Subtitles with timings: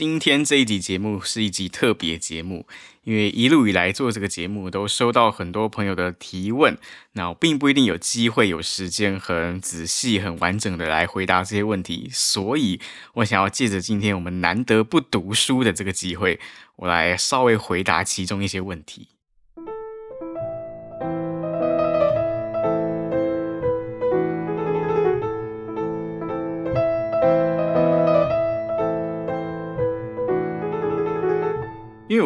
[0.00, 2.66] 今天这一集节目是一集特别节目，
[3.04, 6.78] 因为一路以来做这个节目都收到很多朋友的提问，
[7.12, 12.80] 那我并不一定有机会有时间很仔细、很完整的来回答这些问题，所以
[13.16, 16.40] 我想要借着今天我们难得不读书的这个机会，
[16.76, 19.08] 我来稍微回答其中一些问题。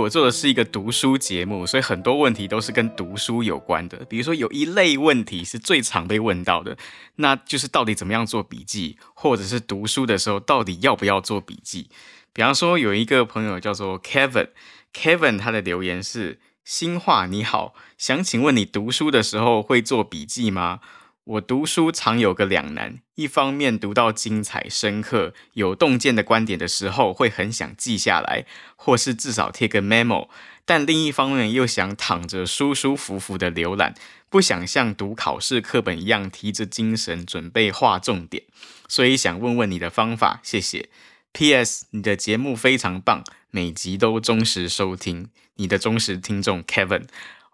[0.04, 4.04] 我做的是一个读书节目，所以很多问题都是跟读书有关的。
[4.04, 6.76] 比如说，有一类问题是最常被问到的，
[7.16, 11.88] 那就是到底怎么样做笔记，或者是读书的时候到底要不要做笔记。
[12.34, 20.80] 比方说，有一个朋友叫做 Kevin，Kevin 他的留言是：新话你好，想请问你读书的时候会做笔记吗？
[21.24, 28.44] 我读书常有个两难，一方面读到精彩、深刻、有洞见的观点的时候，会很想记下来，
[28.76, 30.28] 或是至少贴个 memo；
[30.66, 33.94] 但另一方面又想躺着舒舒服服的浏览，
[34.28, 38.42] 不想像读考试课本一样提着精神准备划重点。
[38.86, 40.90] 所以想问问你的方法，谢谢。
[41.32, 41.86] P.S.
[41.90, 45.30] 你的节目非常棒，每集都忠实收听。
[45.56, 47.06] 你的忠实听众 Kevin。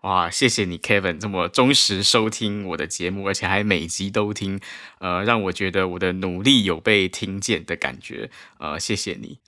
[0.02, 4.58] 哇，谢谢你，Kevin，这么忠实收听我的节目，而且还每集都听，
[4.98, 9.38] 呃，让我觉得我的努力有被听见的感觉，呃，谢谢你。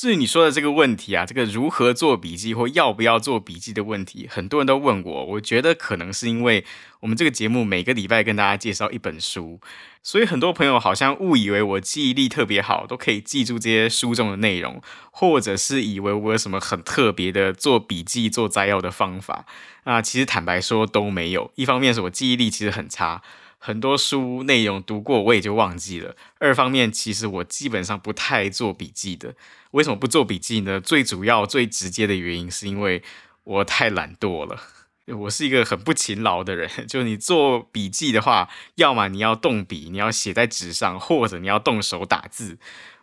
[0.00, 5.26] 至于你说的这个问题啊，这个如何做笔记或要不要做笔记的问题，很多人都问我。
[5.26, 6.64] 我觉得可能是因为
[7.00, 9.60] 我们这个节目每个礼拜跟大家介绍一本书，
[10.02, 19.44] 所以很多朋友好像误以为我记忆力特别好，都可以记住这些书中的内容，或者是以为我有什么很特别的做笔记、做摘要的方法。
[19.84, 21.52] 那其实坦白说都没有。
[21.56, 23.20] 一方面是我记忆力其实很差。
[23.62, 26.16] 很多书内容读过，我也就忘记了。
[26.38, 29.34] 二方面，其实我基本上不太做笔记的。
[29.72, 30.80] 为什么不做笔记呢？
[30.80, 33.02] 最主要、最直接的原因是因为
[33.44, 34.58] 我太懒惰了。
[35.06, 36.70] 我是一个很不勤劳的人。
[36.88, 42.58] 就你做笔记的话，要么你要动笔，你要写在纸上，或者你要动手打字。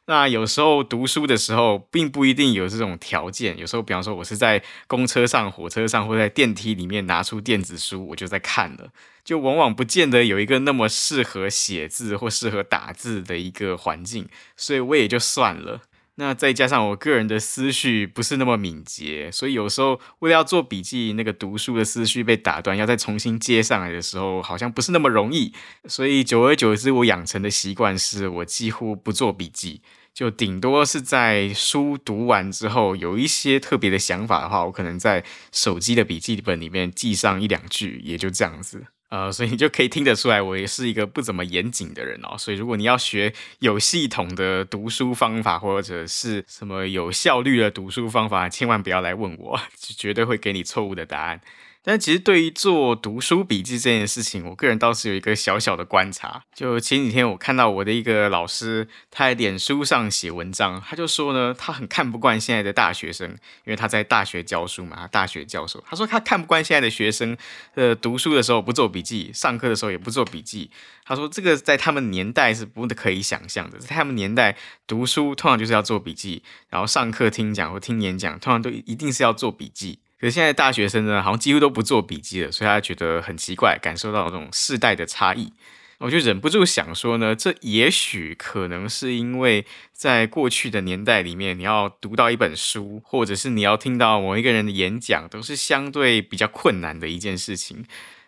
[0.09, 3.57] 那有时候读书的时候，并不一定有这种条件。
[3.57, 8.89] 有时候，比方说，我是在公车上、火车上，或在电梯里面拿出电子书，我就在看了，
[9.25, 15.81] 就往往不见得有一个那么适合写字或适合打字的一个环境，所以我也就算了。
[16.19, 25.53] 那再加上我个人的思绪不是那么敏捷，所以有时候为了要做笔记，那个读书的思绪被打断，要再重新接上来的时候，好像不是那么容易。
[25.85, 29.83] 所以久而久之，我养成的习惯是我几乎不做笔记，
[30.17, 38.83] 就顶多是在书读完之后，有一些特别的想法的话，我可能在手机的笔记本里面记上一两句，也就这样子。
[39.09, 42.35] 呃，所以你就可以听得出来，我也是一个不怎么严谨的人哦。
[42.35, 51.39] 所以如果你要学有系统的读书方法，或者是什么有效率的读书方法，千万不要来问我，绝对会给你错误的答案。
[51.87, 56.43] 但其实对于做读书笔记这件事情，我个人倒是有一个小小的观察。
[56.53, 65.81] 就前几天我看到我的一个老师，他在脸书上写文章，他就说呢，他很看不惯现在的大学生，因为他在大学教书嘛，大学教授。
[65.87, 67.37] 他说他看不惯现在的学生，
[67.75, 70.69] 呃，读书的时候不做笔记，上课的时候也不做笔记。
[71.05, 79.99] 他说这个在他们年代是不可以想象的，在他们年代读书通常就是要做笔记，然后上课听讲或听演讲，通常都一定是要做笔记。
[80.19, 85.53] 可是现在大学生呢，好像几乎都不做笔记了，所以他觉得很奇怪，感受到这种世代的差异。
[85.99, 97.83] 我就忍不住想说呢，这也许可能是因为在过去的年代里面，你要读到一本书，或者是你要听到某一个人的演讲，都是相对比较困难的一件事情。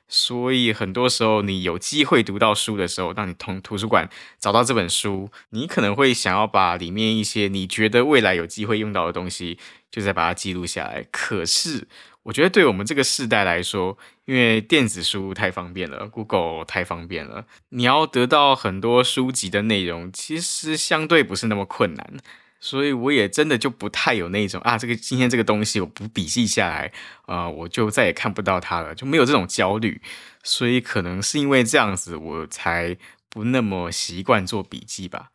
[0.08, 4.10] 所以很多时候，你有机会读到书的时候，当你从图书馆
[4.40, 9.60] 找到这本书，你可能会想要把里面一些你觉得未来有机会用到的东西。
[9.92, 11.06] 就再把它记录下来。
[11.12, 11.88] 可是，
[12.24, 22.18] 我觉得对我们这个世代来说，因为电子书太方便了，Google 太方便了，你要得到很多书籍的内容，其实相对不是那么困难。
[22.62, 26.92] 所以，我也真的就不太有那种啊，这个今天这个东西我不笔记下来
[27.26, 30.02] 啊，我就再也看不到它了，就没有这种焦虑。
[30.44, 32.98] 所以，可能是因为这样子，我才
[33.30, 35.32] 不那么习惯做笔记吧。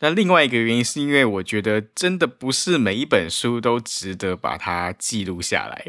[0.00, 5.82] 那另外一个原因是因为我觉得真的不是每一本书都值得把它记录下来，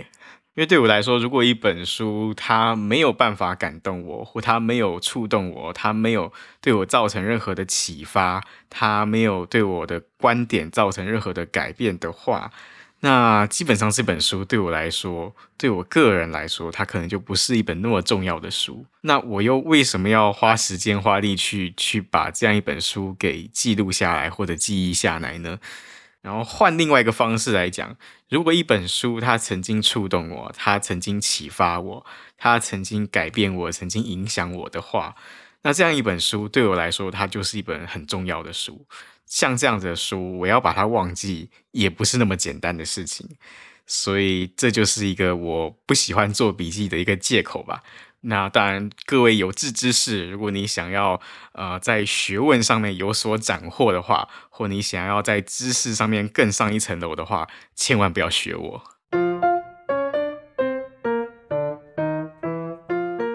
[0.55, 12.51] 因为对我来说，如果一本书它没有办法感动我，或它没有触动我，它没有对我造成任何的启发，它没有对我的观点造成任何的改变的话，
[13.01, 18.85] 那基本上这本书对我来说，对我个人来说，它可能就不是一本那么重要的书。
[19.01, 25.59] 那我又为什么要花时间花力去去把这样一本书给记录下来或者记忆下来呢？
[26.21, 27.95] 然后换另外一个方式来讲，
[28.27, 32.05] 如果一本书它曾经触动我，它曾经启发我，
[32.37, 35.15] 它曾经改变我，曾经影响我的话，
[35.61, 38.85] 那这样一本书对我来说，它就是一本很重要的书。
[39.29, 43.29] 像这样子的书，我要把它忘记，也不是那么简单的事情。
[43.87, 47.81] 所以这就是一个我不喜欢做笔记的一个借口吧。
[48.21, 51.21] 那当然，各位有志之士，如果你想要
[51.53, 58.83] 呃在学问上面有所斩获的话，或你想要在知识上面更上一层楼的话，千万不要学我。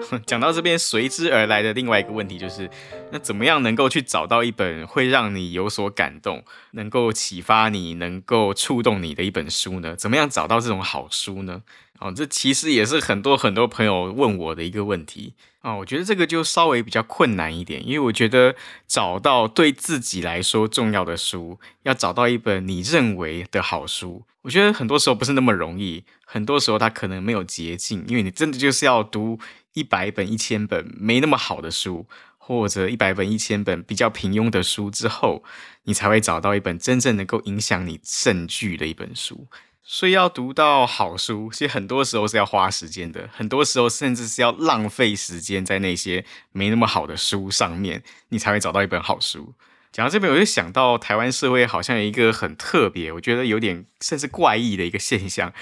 [0.25, 2.69] 讲到这边，随之而来的另外一个问题就是，
[3.11, 9.95] 那怎么样能够去找到一本会让你有所感动、能够启发你、能够触动你的一本书呢？
[9.95, 11.63] 怎么样找到这种好书呢？
[11.99, 15.77] 哦，这其实也是很多很多朋友问我的一个问题哦。
[15.79, 18.53] 我觉得这个就稍微比较困难一点，因为我觉得
[18.85, 26.03] 找到对自己来说重要的书，要找到一本你认为的好书，我觉得很多时候不是那么容易。
[26.27, 29.39] 很多时候它可能没有捷径，因为你真的就是要读
[29.75, 32.07] 一百本、一千本没那么好的书，
[32.39, 35.43] 或者一百本、一千本比较平庸的书之后，
[35.83, 39.47] 你才会找到一本真正能够影响你甚巨的一本书。
[39.87, 49.53] 所以要读到好书，其实很多时候是要花时间的，很多时候甚至是要浪费时间在那些没那么好的书上面，你才会找到一本好书。
[49.91, 55.53] 讲到这边，我就想到台湾社会好像有一个很特别，我觉得有点甚至怪异的一个现象，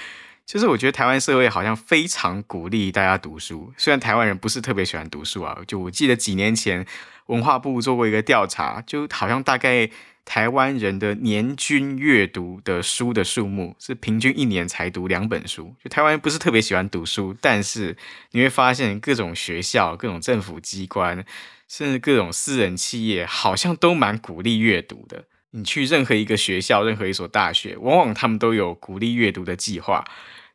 [0.46, 6.86] 就是我觉得台湾社会好像非常鼓励大家读书，虽然台湾人不是特别喜欢读书啊，就我记得几年前
[7.26, 9.90] 文化部做过一个调查，就好像大概。
[10.26, 15.74] 台湾人的年均阅读的书的数目是平均一年才读两本书。
[15.84, 17.94] 就台湾人不是特别喜欢读书，但是
[18.30, 21.22] 你会发现各种学校、各种政府机关，
[21.68, 25.24] 甚至各种私人企业，好像都蛮鼓励阅读的。
[25.56, 30.04] 你去任何一个学校、任何一所大学，往往他们都有鼓励阅读的计划。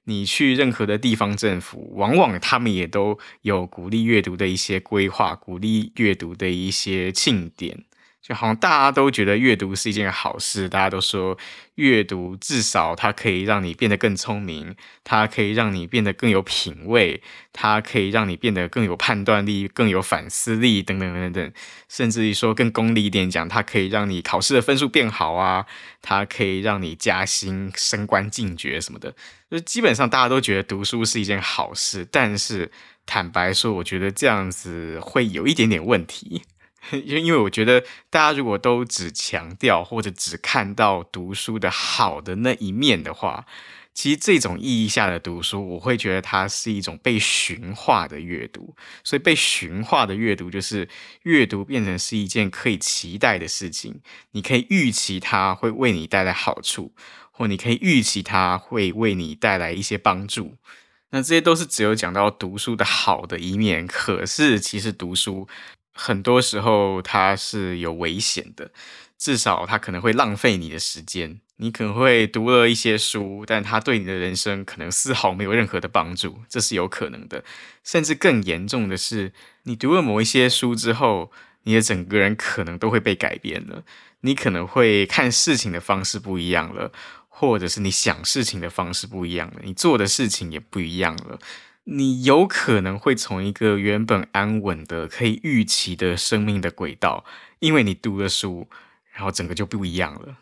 [0.04, 7.86] 你去任何的地方政府，往往他们也都有鼓励阅读的一些规划，鼓励阅读的一些庆典。
[8.30, 11.36] 就好像大家都觉得阅读是一件好事，大家都说
[11.74, 21.52] 阅读至少它可以让你变得更聪明，它可以让你变得更有品味，它可以让你变得更有判断力、更有反思力等等等等，
[21.88, 25.66] 甚至于说更功利一点讲，它可以让你考试的分数变好啊，
[26.04, 29.16] 它可以让你加薪、升官进爵什么的。
[29.50, 32.72] 就基本上大家都觉得读书是一件好事，但是
[33.08, 36.44] 坦白说，我觉得这样子会有一点点问题。
[36.92, 43.46] 因因为我觉得，大家如果都只强调或者只看到读书的好的那一面的话，
[43.94, 48.76] 其实这种意义下的读书，我会觉得它是一种被驯化的阅读。
[49.04, 50.88] 所以被驯化的阅读，就是
[51.24, 54.00] 阅读变成是一件可以期待的事情，
[54.32, 56.94] 你可以预期它会为你带来好处，
[57.32, 60.56] 或你可以预期它会为你带来一些帮助。
[61.12, 65.48] 那这些都是只有讲到读书的好的一面，可是其实读书。
[66.00, 68.72] 很多时候它是有危险的，
[69.18, 71.42] 至少它可能会浪费你的时间。
[71.58, 77.44] 你可能会读了一些书，但它对你的人生可能丝毫没有任何的帮助，这是有可能的。
[77.84, 83.84] 甚至更严重的是，你读了某一些书之后，你的整个人可能都会被改变了。
[84.22, 86.94] 你可能会看事情的方式不一样了，
[87.28, 91.38] 或者是你想事情的方式不一样了，你做的事情也不一样了。
[91.92, 97.26] 你有可能会从一个原本安稳的、可以预期的生命的轨道，
[97.58, 98.68] 因为你读了书，
[99.12, 100.38] 然后整个就不一样了。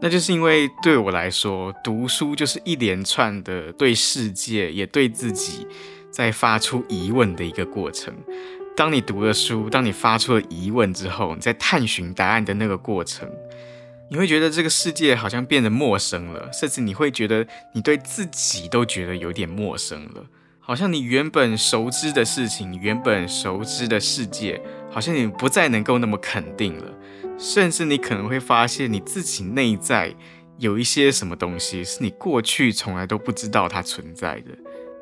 [0.00, 5.64] 那就是因为对我来说，读书就是一连串的对世界也对自己
[6.10, 8.12] 在发出疑问的一个过程。
[8.76, 13.30] 当你读了书，当你发出了疑问之后，你在探寻答案的那个过程。
[14.12, 20.26] 你会觉得这个世界好像变得陌生了，甚至你会觉得你对自己都觉得有点陌生了，
[20.60, 26.92] 好像你原本熟知的事情，原本熟知的世界，好像你不再能够那么肯定了，
[27.38, 30.14] 甚至你可能会发现你自己内在
[30.58, 34.50] 有一些什么东西是你过去从来都不知道它存在的。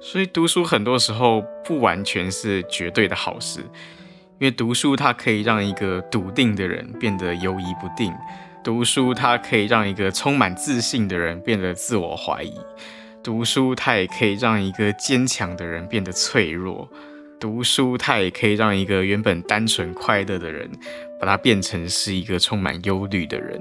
[0.01, 8.15] 所以读书很多时候不完全是绝对的好事，因为读书它可以让一个笃定的人变得犹疑不定。
[8.63, 12.55] 读书它可以让一个充满自信的人变得自我怀疑，
[13.23, 16.87] 读书它也可以让一个坚强的人变得脆弱，
[17.39, 20.71] 读书它也可以让一个原本单纯快乐的人，
[21.19, 23.61] 把它变成是一个充满忧虑的人。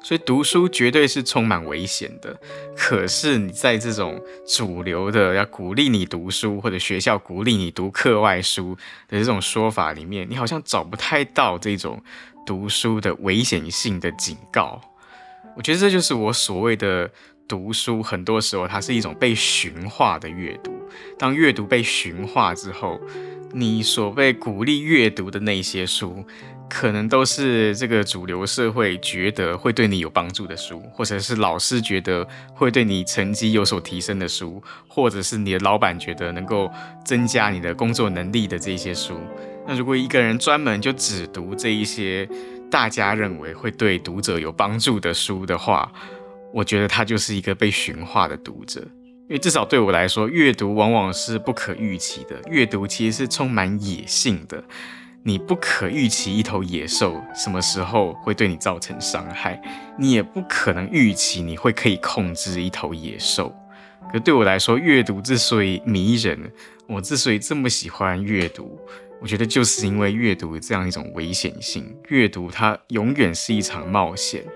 [0.00, 2.38] 所以读书绝对是充满危险的。
[2.76, 8.76] 可是你在这种主流的要鼓励你读书，或者学校鼓励你读课外书
[9.08, 12.00] 的这种说法里面，你好像找不太到这种
[12.46, 14.80] 读书的危险性的警告。
[15.56, 17.10] 我觉得这就是我所谓的
[17.48, 20.72] 读书，很多时候它是一种被驯化的阅读。
[21.18, 22.98] 当阅读被驯化之后，
[23.52, 26.24] 你所被鼓励阅读的那些书。
[26.68, 36.68] 可能都是这个主流社会觉得会对你有帮助的书，或者是老师觉得会对你成绩有所提升的书，或者是你的老板觉得能够
[37.04, 39.16] 增加你的工作能力的这些书。
[39.66, 42.28] 那如果一个人专门就只读这一些
[42.70, 45.90] 大家认为会对读者有帮助的书的话，
[46.52, 48.80] 我觉得他就是一个被驯化的读者。
[49.28, 54.62] 因为至少对我来说，阅读往往是不可预期的，阅读其实是充满野性的。
[55.24, 59.60] 你不可预期一头野兽什么时候会对你造成伤害，
[59.98, 63.52] 你也不可能预期你会可以控制一头野兽。
[64.12, 66.38] 可对我来说，阅读之所以迷人，
[66.86, 68.78] 我之所以这么喜欢阅读，
[69.26, 71.92] 我觉得就是因为阅读这样一种危险性。
[72.10, 74.46] 阅读它永远是一场冒险，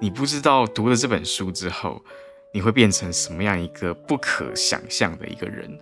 [0.00, 2.00] 你不知道读了这本书之后，
[2.54, 5.76] 你会变成什么样一个不可想象的一个人。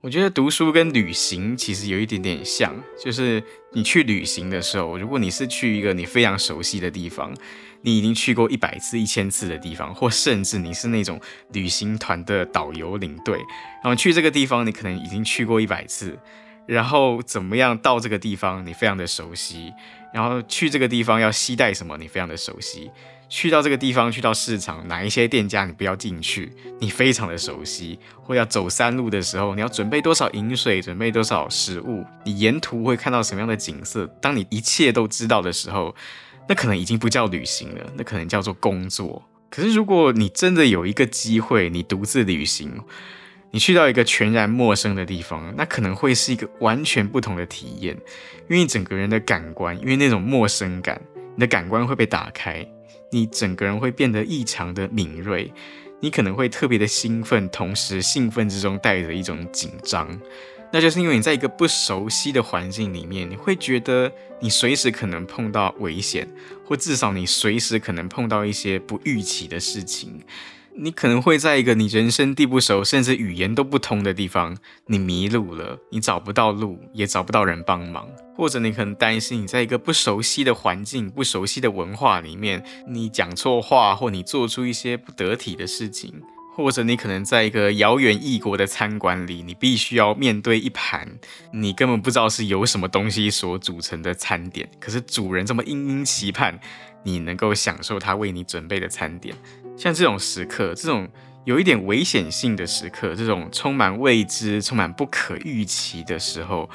[0.00, 7.34] 我觉得读书跟旅行其实有一点点像，就是你去旅行的时候，如果你是去一个你非常熟悉的地方，
[7.82, 11.20] 你已经去过一百次、一千次的地方，或甚至你是那种
[11.52, 13.38] 旅行团的导游领队，
[13.82, 16.16] 然后去这个地方，你可能已经去过一百次，
[16.66, 19.72] 然后怎么样到这个地方，你非常的熟悉，
[20.12, 22.90] 然后去这个地方要携带什么，你非常的熟悉。
[23.28, 27.98] 去到这个地方，去到市场，哪一些店家你不要进去，你非常的熟悉。
[28.22, 34.06] 或要走山路的时候，你要准备多少饮水，准备多少食物，你沿途会看到什么样的景色。
[34.20, 35.92] 当你一切都知道的时候，
[36.48, 39.20] 那可能已经不叫旅行了，那可能叫做工作。
[39.50, 42.80] 可是如果你真的有一个机会，你独自旅行，
[43.56, 47.94] 你去到一个全然陌生的地方，那可能会是一个完全不同的体验，
[48.50, 51.00] 因为你整个人的感官，因为那种陌生感，
[51.34, 52.68] 你的感官会被打开。
[53.10, 55.50] 你整个人会变得异常的敏锐，
[56.00, 60.20] 你可能会特别的兴奋，同时兴奋之中带着一种紧张，
[60.70, 66.28] 那就是因为你在一个不熟悉的环境里面，你会觉得你随时可能碰到危险，
[66.62, 70.20] 或至少你随时可能碰到一些不预期的事情。
[70.78, 74.54] 你可能会在一个你人生地不熟，甚至语言都不通的地方，
[74.86, 78.06] 你迷路了，你找不到路，也找不到人帮忙，
[78.36, 86.12] 或者你可能担心你在一个不熟悉的环境、不熟悉的文化里面，你讲错话，或你做出一些不得体的事情，
[86.54, 91.08] 或者你可能在一个遥远异国的餐馆里，你必须要面对一盘
[91.54, 96.60] 你根本不知道是由什么东西所组成的餐点，可是主人这么殷殷期盼
[97.02, 99.34] 你能够享受他为你准备的餐点。
[99.76, 101.08] 像这种时刻，这种
[101.44, 106.68] 有一点危险性的时刻，这种充满未知、充满不可预期的时候，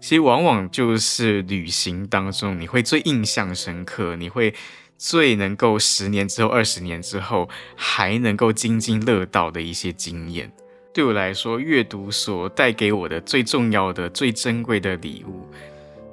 [0.00, 4.52] 其实往往就是旅行当中你会最印象深刻，你会
[4.96, 10.52] 最能够十年之后、二十年之后还能够津津乐道的一些经验。
[10.92, 15.46] 对我来说，阅读所带给我的最重要的、最珍贵的礼物。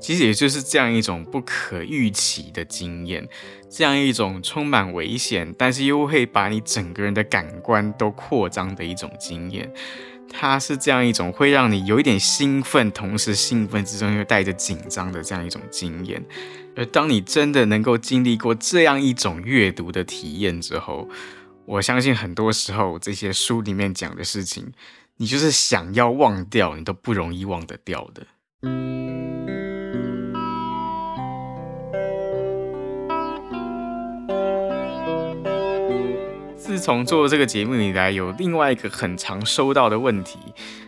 [0.05, 3.27] 其实也就是这样一种不可预期的经验，
[3.67, 9.73] 这样一种充满危险，但是又会把你整个人的感官都扩张的一种经验。
[10.29, 16.23] 它是这样一种会让你有一点兴奋，同时兴奋之中又带着紧张的这样一种经验。
[16.75, 21.09] 而当你真的能够经历过这样一种阅读的体验之后，
[21.65, 24.71] 我相信很多时候这些书里面讲的事情，
[25.17, 28.27] 你就是想要忘掉，你都不容易忘得掉的。
[36.75, 40.37] 自从做这个节目以来，有另外一个很常收到的问题，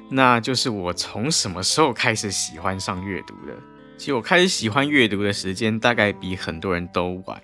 [0.09, 3.53] 那就是我从什么时候开始喜欢上阅读的？
[3.97, 7.41] 其实我开始喜欢阅读的时间大概比很多人都晚，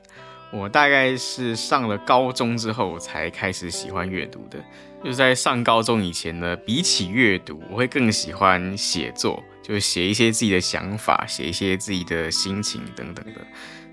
[0.51, 4.59] 我大概是上了高中之后才开始喜欢阅读的。
[5.01, 13.39] 就是在上高中以前呢，比起阅读，我会更喜欢写作，就是写一些自己的想法，写一些自己的心情等等的。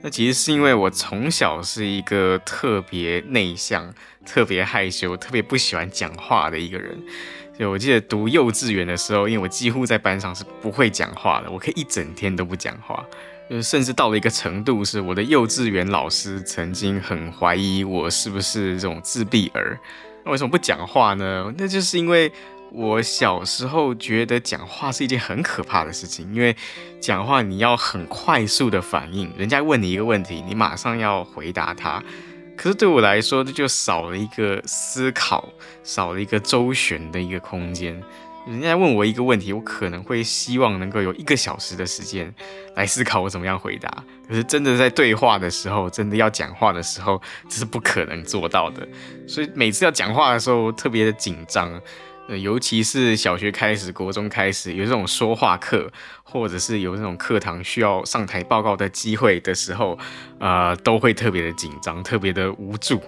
[0.03, 3.93] 那其实是因为我从小是一个特别内向、
[4.31, 6.97] 特别害羞、特别不喜欢讲话的一个人。
[7.59, 13.05] 就我记得读幼稚园的时候，因为我几乎在班上是不会讲话的，我可以一整天都不讲话。
[13.51, 19.77] 就甚至到了一个程度，是我的幼稚园老师曾经很怀疑我是不是这种自闭儿。
[20.25, 21.53] 那为什么不讲话呢？
[21.59, 22.31] 那就是因为
[22.71, 26.55] 我小时候觉得讲话是一件很可怕的事情，因为
[27.01, 32.01] 讲话你要很快速的反应，人家问你一个问题，你马上要回答他。
[32.61, 35.49] 可是对我来说，这就少了一个思考，
[35.83, 37.99] 少了一个周旋的一个空间。
[38.47, 42.31] 人家问我一个问题，我可能会希望能够有一个小时的时间
[42.75, 44.05] 来思考我怎么样回答。
[44.29, 48.87] 可是真的在对话的时候，真的要讲话的时候，这是不可能做到的。
[49.27, 51.81] 所以每次要讲话的时候，我特别的紧张。
[52.39, 55.91] 尤其是小学开始、国中开始有这种说话课，
[56.23, 59.99] 或者是有那种课堂需要上台报告的机会的时候，
[60.39, 63.03] 呃，都会特别的紧张，特别的无助。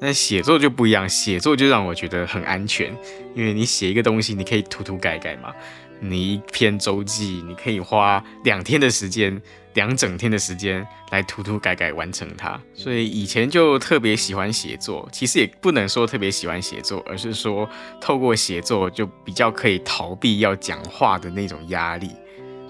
[0.00, 2.96] 那写作就不一样，写作就让我觉得很安全，
[3.34, 5.52] 因为你写一个东西，你可以涂涂改改嘛。
[6.00, 9.40] 你一篇周记，你可以花两天的时间，
[9.74, 12.60] 两整天的时间来涂涂改改完成它。
[12.74, 17.68] 所以以前就特别喜欢写作，其实也不能说特别喜欢写作，而是说
[18.00, 22.10] 透过写作就比较可以逃避要讲话的那种压力。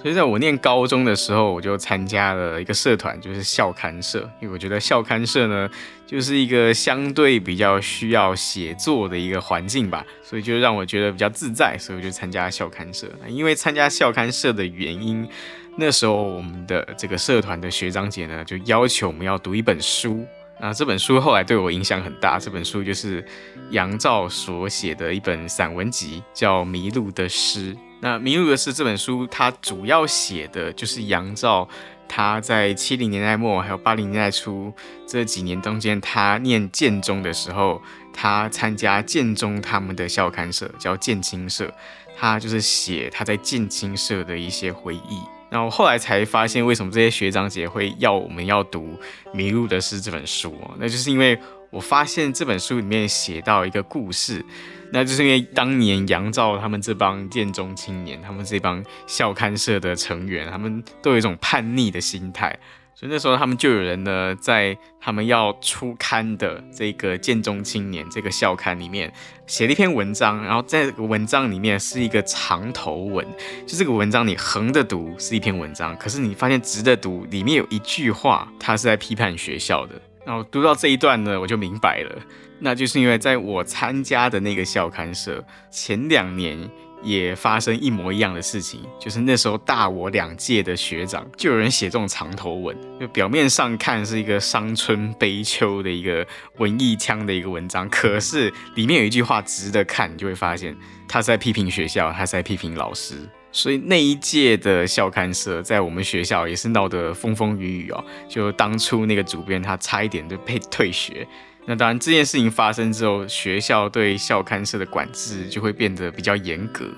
[0.01, 4.21] 所以在我念高中的时候，我就参加了一个社团，就是校刊社。
[4.41, 5.69] 因为我觉得校刊社呢，
[6.07, 13.09] 就是一个相对比较需要写作的一个环境吧，所以就让我觉得比较自在，所以我就参加校刊社。
[13.27, 15.29] 因为参加校刊社的原因，
[15.77, 20.25] 那时候我们的这个社团的学长姐呢，就要求我们要读一本书。
[20.61, 23.25] 那这本书后来对我影响很大，这本书就是
[23.71, 27.75] 杨照所写的一本散文集，叫《迷路的诗》。
[28.01, 31.69] 那《迷路的诗》这本书，它主要写的就是杨照
[32.07, 34.73] 他在七零年代末还有八零年代初
[35.07, 41.73] 这几年中间，他念建中的时候，他参加建中他们的校刊社，叫建青社，
[42.17, 45.21] 他就是写他在建青社的一些回忆。
[45.51, 48.99] 然后后来才发现，为什么这些学长姐会要我们要读
[49.35, 51.39] 《迷路的诗》这本书，那就是因为
[51.71, 54.45] 我发现这本书里面写到一个故事。
[54.91, 62.59] 那就是因为当年杨照他们这帮建中青年，他们这帮校刊社的成员，他们都有一种叛逆的心态，
[62.95, 69.13] 所以那时候他们就有人呢，在他们要出刊的这个建中青年这个校刊里面
[69.47, 73.27] 写了一篇文章，然后在这个文章里面是一个长头文，
[73.67, 82.15] 就这个文章你横着读是一篇文章，可是你发现直着读里面有一句话，它是在批判学校的，然后读到这一段呢，我就明白了。
[82.59, 86.69] 那就是因为在我参加的那个校刊社前两年
[87.03, 96.27] 也发生一模一样的事情，就是那时候大我两届的学长就有人写这种长头文，就表面上看是一个伤春悲秋的一个
[96.59, 100.77] 文艺腔的一个文章，可是里面有一句话值得看，你就会发现
[101.09, 103.15] 他是在批评学校，他是在批评老师。
[103.59, 111.27] 所以那一届的校刊社在我们学校也是闹得风风雨雨哦，就当初那个主编他差一点就被退学。
[111.67, 116.89] 那当然，这件事情发生之后，学校对校刊社的管制就会变得比较严格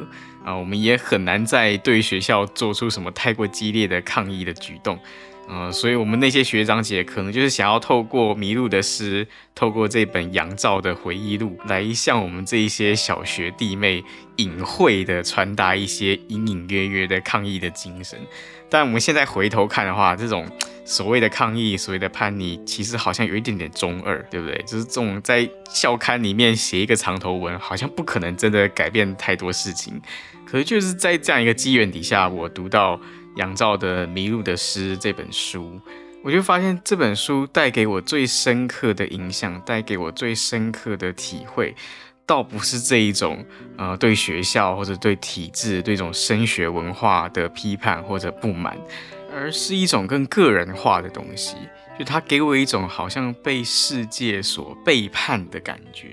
[0.45, 4.99] 啊，我们也很难再对学校做出什么太过激烈的抗议的举动，
[5.53, 14.05] 嗯，所以我们那些学长姐可能就是想要透过迷路的诗，透过这本杨照的回忆录，来向我们这一些小学弟妹
[14.37, 18.19] 隐晦的传达一些隐隐约约的抗议的精神。
[18.71, 20.47] 但我们现在回头看的话，这种。
[20.83, 24.61] 所谓的抗议，所谓的叛逆，其实好像有一点点中二，对不对？
[24.67, 30.01] 就是这种在校刊里面写一个长头文，好像不可能真的改变太多事情。
[30.45, 33.01] 可是就是在这样一个机缘底下，我读到
[33.37, 35.81] 杨照的《迷路的诗》这本书，
[36.23, 41.75] 我就发现这本书带给我最深刻的影响，带给我最深刻的体会，
[42.27, 43.45] 倒不是这一种
[43.77, 48.77] 呃对学校或者对体制、对这种升学文化的批判或者不满。
[49.33, 51.55] 而是一种更个人化的东西，
[51.97, 56.09] 就它给我一种好像被世界所背叛的感觉。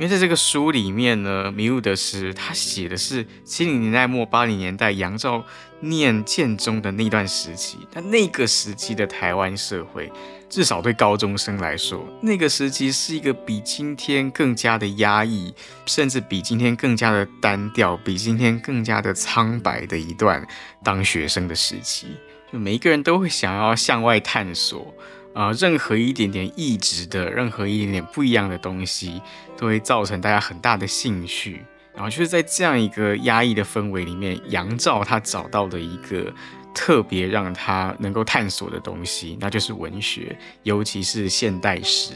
[0.00, 5.44] 因为在这个书里面呢，《迷路的诗》他写的是七零年代末八零年代杨照
[5.80, 7.76] 念建中的那段时期。
[7.92, 10.10] 但那个时期的台湾社会，
[10.48, 15.52] 至少对高中生来说，那个时期是一个比今天更加的压抑，
[15.84, 20.42] 甚至比今天更加的单调，比今天更加的苍白的一段
[20.82, 22.06] 当学生的时期。
[22.50, 24.94] 就每一个人都会想要向外探索，
[25.34, 29.20] 啊、任何一点点异质的，任何一点点不一样的东西，
[29.60, 31.62] 都会造成大家很大的兴趣。
[31.92, 36.32] 然后就是在这样一个压抑的氛围里面，杨照他找到了一个
[36.74, 42.14] 特别让他能够探索的东西，那就是文学，尤其是现代诗。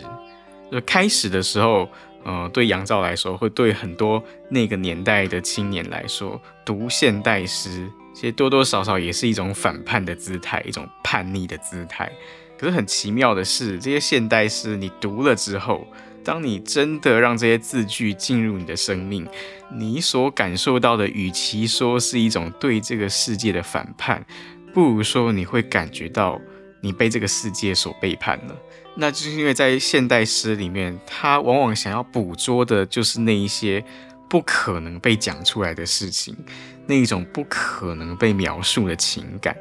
[0.72, 1.86] 就开始的时候，
[2.24, 7.86] 呃，对杨照来说，会对很多那个年代的青年来说，读现代诗。
[8.14, 12.10] 其实多多少少也是一种反叛的姿态，一种叛逆的姿态。
[12.56, 15.86] 可是很奇妙的是，这些现代诗你读了之后，
[16.24, 19.26] 当你真的让这些字句进入你的生命，
[19.70, 24.24] 你所感受到的，与其说是一种对这个世界的反叛，
[24.72, 26.40] 不如说你会感觉到
[26.80, 28.56] 你被这个世界所背叛了。
[28.96, 33.84] 那就是因为在现代诗里面，他往往想要捕捉的就是那一些
[34.28, 36.36] 不可能被讲出来的事情，
[36.86, 39.56] 那一种不可能被描述的情感。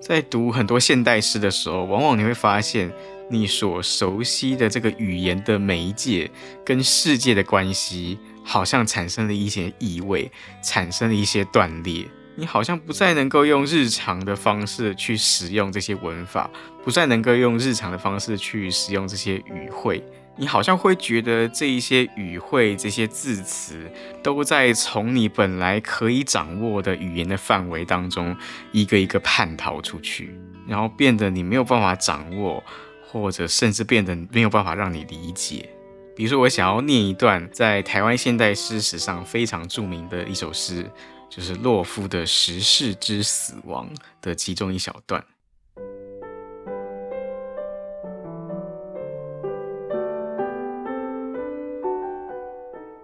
[0.00, 2.92] 在读很多现代诗的时候，往往你会发现，
[3.28, 6.30] 你所熟悉的这个语言的媒介
[6.64, 10.30] 跟世界的关系，好像产生了一些异味，
[10.62, 12.04] 产生了一些断裂。
[12.38, 16.50] 你好像不再能够用日常的方式去使用这些文法，
[16.84, 20.04] 不再能够用日常的方式去使用这些语汇。
[20.38, 23.90] 你好像会觉得这一些语汇、这些字词，
[24.22, 28.36] 都在从你本来可以掌握的语言的范围当中，
[28.70, 32.62] 一个一个叛逃出去，然后变得你没有办法掌握，
[33.10, 35.68] 或者甚至变得没有办法让你理解。
[36.14, 40.90] 比如说，我想要念一段在台湾现代诗史上非常著名的一首诗。
[41.28, 43.90] 就是洛夫的《时势之死亡》
[44.22, 45.24] 的其中一小段。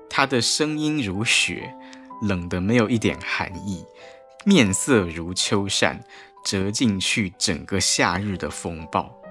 [0.09, 1.75] 他的声音如雪，
[2.23, 3.85] 冷得没有一点寒意；
[4.45, 6.05] 面色如秋扇，
[6.45, 9.22] 折进去整个夏日的风暴。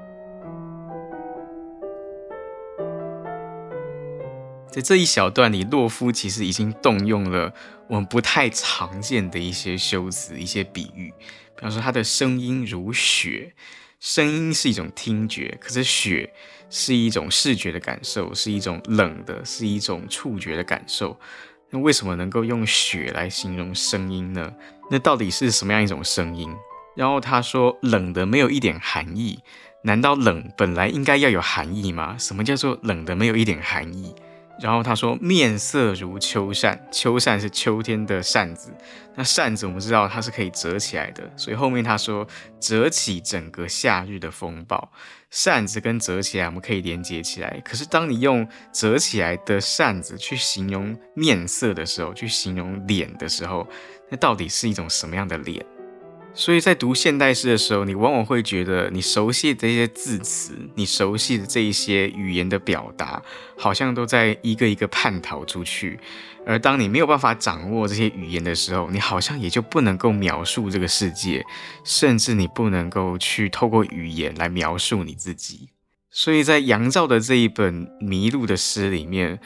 [4.72, 7.54] 在这一小段里，洛夫其实已经动用了
[7.90, 11.14] 我们不太常见的一些修辞、一些比喻。
[11.58, 13.54] 比方说，他的声音如雪，
[14.00, 16.34] 声音是一种听觉，可是雪
[16.70, 21.20] 是一种视觉的感受，是一种冷的，是一种触觉的感受。
[21.70, 24.54] 那为什么能够用雪来形容声音呢？
[24.90, 26.50] 那到底是什么样一种声音？
[26.96, 29.40] 然后他说，冷的没有一点寒意，
[29.84, 32.16] 难道冷本来应该要有寒意吗？
[32.18, 34.16] 什么叫做冷的没有一点寒意？
[34.62, 38.72] 然后他说：“面色如秋扇，秋扇是秋天的扇子。
[39.16, 42.26] 那扇子我们知道它是可以折起来的，所以后面他说
[42.60, 44.92] 折起整个夏日的风暴。
[45.32, 47.60] 扇子跟折起来我们可以连接起来。
[47.66, 53.68] 可是当你用折起来的扇子去形容面色的时候，去形容脸的时候，
[54.10, 55.66] 那到底是一种什么样的脸？”
[56.34, 63.22] 所以在读现代诗的时候，你往往会觉得你熟悉的这些字词，你熟悉的这一些语言的表达，
[63.58, 66.00] 好像都在一个一个叛逃出去。
[66.46, 71.46] 而当你没有办法掌握这些语言的时候，你好像也就不能够描述这个世界，
[71.84, 75.70] 甚至你不能够去透过语言来描述你自己。
[76.10, 79.40] 所以在杨照的这一本《迷路》的诗里面，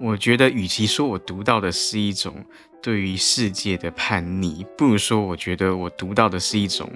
[0.00, 2.44] 我觉得与其说我读到的是一种。
[2.82, 6.90] 对于世界的叛逆，不如说，我觉得我读到的是一种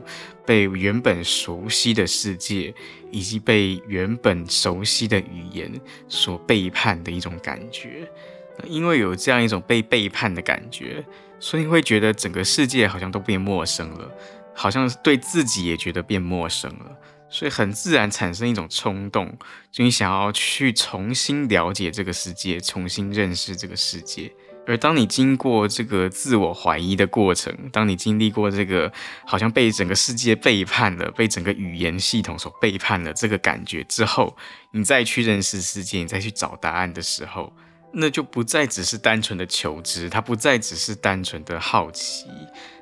[0.45, 2.75] 被原本熟悉的世界，
[3.13, 5.73] 以及被原本熟悉的语言
[6.09, 8.11] 所背叛的一种感觉。
[8.65, 11.05] 因为有这样一种被背叛的感觉，
[11.39, 14.11] 所以会觉得整个世界好像都变陌生了，
[14.55, 16.97] 好像对自己也觉得变陌生了，
[17.29, 19.39] 所以很自然产生一种冲动，
[19.71, 24.33] 就你想要去重新了解这个世界，重新认识这个世界。
[24.67, 28.93] 而当你经过这个自我怀疑的过程，当你经历过这个
[29.25, 34.37] 好像被整个世界背叛了，被整个语言系统所背叛了这个感觉之后，
[34.73, 37.53] 你再去认识世界，你再去找答案的时候，
[37.93, 42.27] 那就不再只是单纯的求知，它不再只是单纯的好奇，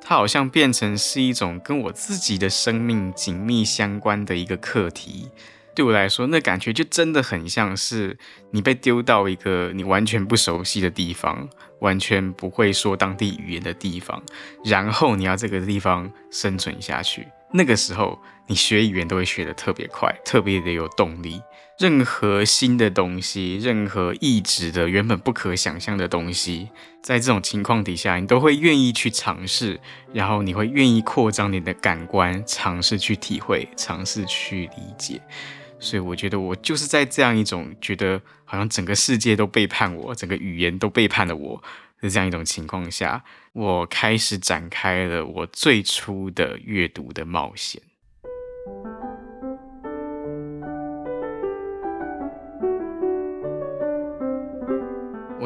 [0.01, 5.29] 它好像变成是一种跟我自己的生命紧密相关的一个课题。
[5.75, 8.17] 对我来说，那感觉就真的很像是
[8.51, 11.47] 你被丢到一个你完全不熟悉的地方，
[11.81, 14.23] 完全不会说当地语言的地方，
[14.63, 17.27] 然后你要这个地方生存下去。
[17.51, 21.41] 那个时候，你学语言都会学得特别快，特别的有动力。
[21.77, 26.69] 任何新的东西，任何异质的、原本不可想象的东西，
[27.01, 29.79] 在这种情况底下，你都会愿意去尝试，
[30.13, 35.21] 然后你会愿意扩张你的感官，尝试去体会，尝试去理解。
[35.79, 41.61] 所以我觉得我就是在这样一种觉得好像整个世界都背叛我，整个语言都背叛了我
[42.01, 47.81] 的这样一种情况下，我开始展开了我最初的阅读的冒险。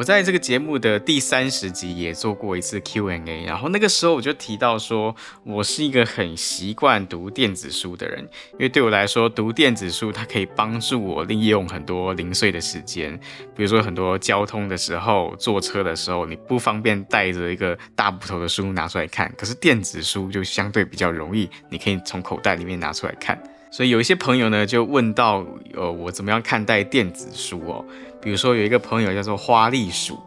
[0.00, 13.14] 我在这个节目的第三十集也做过一次 Q&A，然后那个时候我就提到说，我是一个很习惯读电子书的人，因为对我来说，读电子书它可以帮助我利用很多零碎的时间，
[13.54, 23.38] 比如说很多交通的时候、坐车的时候，你不方便带着一个大部头的书拿出来看，可是电子书就相对比较容易，你可以从口袋里面拿出来看。
[23.72, 27.84] 所以有一些朋友呢就问到，呃，我怎么样看待电子书哦？
[28.20, 30.18] 比如说有一个朋友叫做花栗鼠，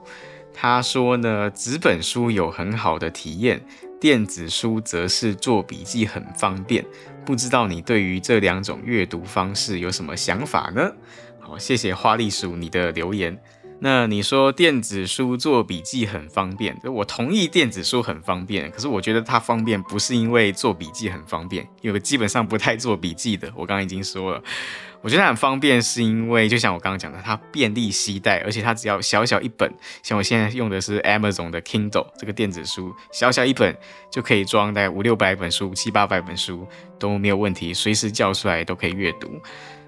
[0.53, 3.63] 他说呢，纸本书有很好的体验，
[3.99, 6.86] 电子书则是做笔记很方便。
[7.25, 10.91] 不知道你对于这两种阅读方式有什么想法呢？
[11.39, 13.38] 好，谢谢花栗鼠你的留言。
[13.86, 23.52] 那你说电子书做笔记很方便，我同意电子书很方便，可是我觉得它方便不是因为做笔记很方便，因为基本上不太做笔记的。
[23.54, 24.41] 我刚刚已经说了，
[25.02, 29.69] 我觉得它很方便是因为就像我刚刚讲的，它便利携带，而且它只要小小一本，
[30.02, 33.78] 像我现在用的是 Amazon 的 Kindle 这个电子书，小小一本
[34.10, 36.65] 就可以装大概五六百本书、七八百本书
[36.98, 39.41] 都没有问题，随时叫出来都可以阅读。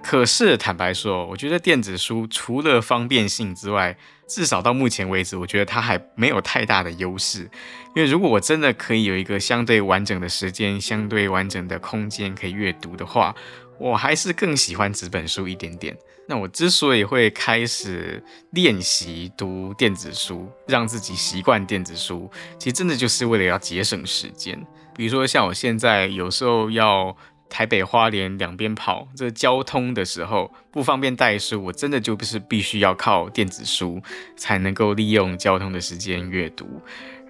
[0.06, 7.50] 可是坦白说，我觉得电子书除了方便性之外，至少到目前为止，我觉得它还没有太大的优势。
[7.96, 13.34] 因为如果我真的可以有一个相对完整的时间、相对完整的空间可以阅读的话，
[13.80, 15.98] 我还是更喜欢纸本书一点点。
[16.28, 24.56] 那我之所以会开始练习读电子书，让自己习惯电子书，其实真的就是为了要节省时间。
[24.96, 27.18] 比如说像我现在有时候要。
[27.50, 34.02] 台北花莲两边跑，这交通的时候不方便带书，我真的就是必须要靠电子书
[34.36, 36.82] 才能够利用交通的时间阅读。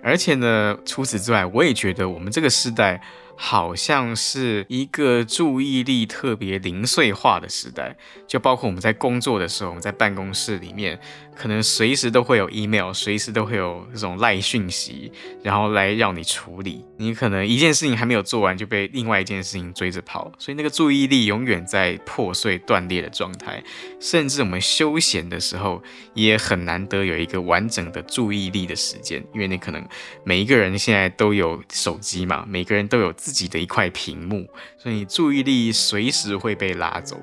[0.04, 3.02] 而且呢，除此之外，我也觉得我们这个时代。
[3.38, 7.94] 好像是一个注意力特别零碎化的时代，
[8.26, 10.98] 就包括我们在工作的时候，我们在办公室里面，
[11.36, 15.12] 可能随时都会有 email，随时都会有这种赖讯息，
[15.44, 16.86] 然后来让你处理。
[16.98, 23.62] 你可能一件事情还没有做完，就被另外一件事情追着跑，所以那个注意力永远在破碎断裂的状态。
[24.00, 25.82] 甚至我们休闲的时候，
[26.14, 29.86] 也很难得有一个完整的注意力的时间，因为你可能
[30.24, 33.12] 每一个人现在都有手机嘛，每个人都有。
[33.26, 34.46] 自己的一块屏幕，
[34.78, 37.18] 所以你注意力随时会被拉走。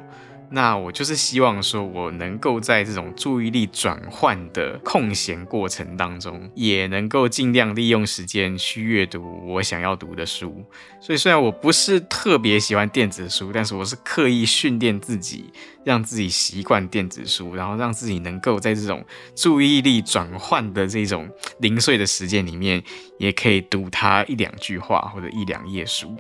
[0.55, 10.63] 那我就是希望说，我能够在这种注意力转换的空闲过程当中，也能够尽量利用时间去阅读我想要读的书。
[11.01, 15.51] 所以虽然我不是特别喜欢电子书，但是我是刻意训练自己，
[15.85, 19.03] 让自己习惯电子书，然后让自己能够在这种
[19.35, 21.27] 注意力转换的这种
[21.61, 22.83] 零碎的时间里面，
[23.19, 26.15] 也可以读它一两句话或者一两页书。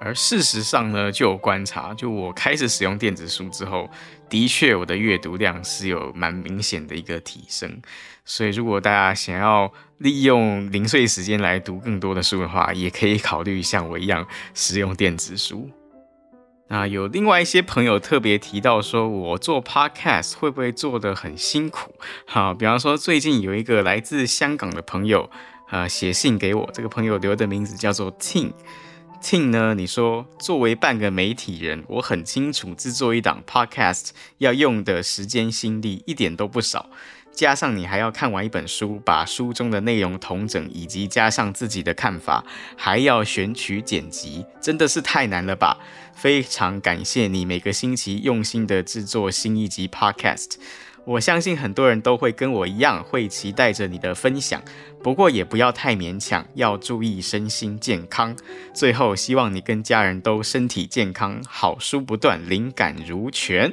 [0.00, 3.90] 而事实上呢，就有观察，就我开始使用电子书之后，
[4.28, 7.82] 的确我的阅读量是有蛮明显的一个提升。
[8.24, 15.68] 所以，如果大家想要利用零碎时间来读更多的书的话，也可以考虑像我一样使用电子书。
[16.68, 21.94] 那有另外一些朋友特别提到说，我做 podcast 会不会做得很辛苦？
[22.26, 25.30] 好，比方说最近有一个来自香港的朋友，
[25.70, 28.52] 呃，写信给我，这个朋友留的名字叫做 TIN。
[29.20, 29.74] Tin 呢？
[29.74, 36.88] 你说作为半个媒体人，我很清楚制作一档 podcast 要用的时间心力一点都不少，
[37.32, 42.44] 加上你还要看完一本书，把书中的内容统整，以及加上自己的看法，
[42.76, 45.78] 还要选取剪辑，真的是太难了吧？
[46.14, 50.54] 非常感谢你每个星期用心的制作新一集 podcast。
[51.08, 54.62] 我相信很多人都会跟我一样，会期待着你的分享。
[55.02, 58.36] 不过也不要太勉强，要注意身心健康。
[58.74, 63.72] 最后，希望你跟家人都身体健康，好书不断，灵感如泉。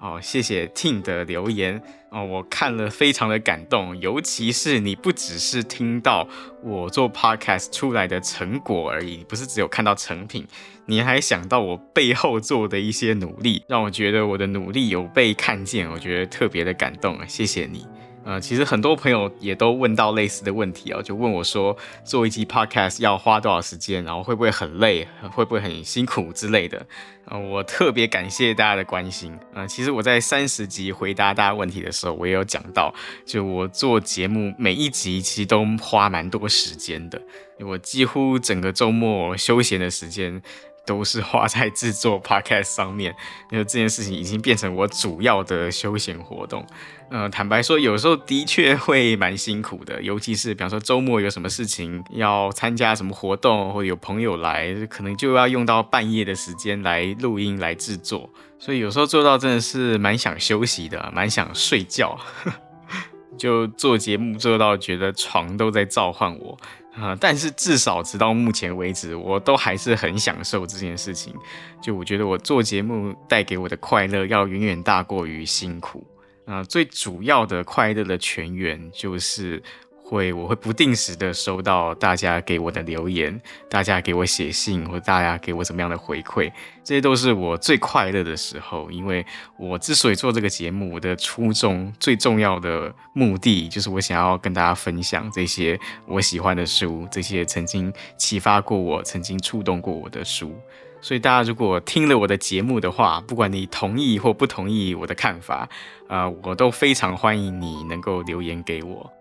[0.00, 6.28] 哦，谢谢 Ting 的留言哦，我看了非常的感动，尤其是你不只是听到
[6.64, 10.44] 我做 Podcast 出来的成果而已，不是只有看到成品，
[10.86, 17.84] 你还想到我背后做的一些努力，让我觉得我的努力有被看见，我觉得特别的感动，谢谢你。
[18.24, 26.84] 呃，其实很多朋友也都问到类似的问题哦，就问我说，做一集 podcast 要花多少时间，然后会不会很累，会不会很辛苦之类的。
[27.26, 29.32] 呃，我特别感谢大家的关心。
[29.54, 32.92] 呃，其实我在三十集回答大家问题的时候，我也有讲到，
[33.24, 37.22] 就我做节目每一集其实都花蛮多时间的，
[37.60, 40.42] 我几乎整个周末休闲的时间。
[40.86, 43.14] 都是花在制作 podcast 上面，
[43.50, 46.64] 因为这件事情已经变成我主要的休闲活动。
[47.08, 62.18] 呃，坦白说，有时候的确会蛮辛苦的，尤其是比方说周末有什么事情要参加什么活动，或者有朋友来，可能就要用到半夜的时间来录音来制作，所以有时候做到真的是蛮想休息的，蛮想睡觉。
[63.38, 66.58] 就做节目做到觉得床都在召唤我
[66.98, 71.34] 啊、但是至少直到目前为止，我都还是很享受这件事情。
[71.82, 76.06] 就我觉得我做节目带给我的快乐要远远大过于辛苦
[76.46, 79.62] 啊、最主要的快乐的泉源就是。
[80.08, 86.48] 会，我会不定时的收到大家给我的留言，大家给我写信，或大家给我怎么样的回馈，
[86.84, 88.88] 这些都是我最快乐的时候。
[88.88, 89.26] 因为
[89.58, 100.54] 我之所以做这个节目，我的初衷最重要的目的，就是我想要跟大家分享这些我喜欢的书，这些曾经启发过我、曾经触动过我的书。
[101.00, 105.68] 所以大家如果听了我的节目的话，不管你同意或不同意我的看法，
[106.06, 109.15] 啊、我都非常欢迎你能够留言给我。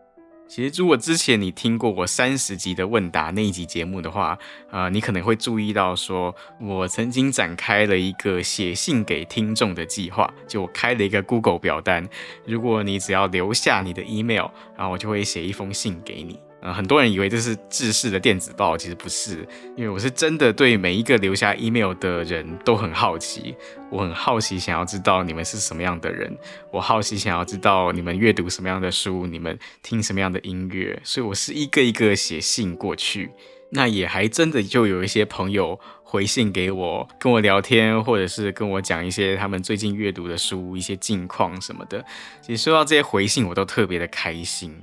[0.47, 4.37] 其实，如果之前你听过我三十集的问答那一集节目的话，
[4.69, 12.07] 呃，你可能会注意到说，我曾经展开了一个写信给听众的计划，就我开了一个 Google 表单，
[12.45, 16.39] 如果你只要留下你的 email，然后我就会写一封信给你。
[16.65, 19.47] 呃，很多人以为这是制式的电子报，其实不是，
[19.77, 23.55] 因为我是真的对每一个留下 email 的人都很好奇，
[23.91, 26.35] 我很好奇，想要知道你们是什么样的人，
[26.71, 33.29] 我好奇想要知道你们阅读什么样的书，你们听什么样的音乐，所以我是一个一个写信过去，
[33.69, 42.03] 那也还真的就有一些朋友回信给我，跟我聊天，或者是跟我讲一些他们最近阅读的书，一些近况什么的，
[42.41, 44.75] 其实收到这些回信，我都特别的开心。